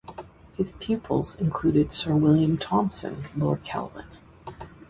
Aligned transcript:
His 0.57 0.73
pupils 0.79 1.35
included 1.35 1.91
Sir 1.91 2.15
William 2.15 2.57
Thomson 2.57 3.21
(Lord 3.37 3.63
Kelvin). 3.63 4.05